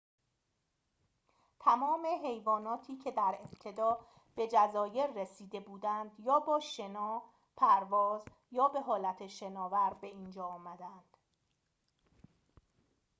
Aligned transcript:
تمام 1.59 2.05
حیواناتی 2.23 2.97
که 2.97 3.11
در 3.11 3.37
ابتدا 3.39 3.99
به 4.35 4.47
جزایر 4.47 5.05
رسیده 5.07 5.59
بودند 5.59 6.11
یا 6.19 6.39
با 6.39 6.59
شنا 6.59 7.23
پرواز 7.57 8.25
یا 8.51 8.67
به 8.67 8.81
حالت 8.81 9.27
شناور 9.27 9.93
به 10.01 10.07
اینجا 10.07 10.45
آمدند 10.45 11.17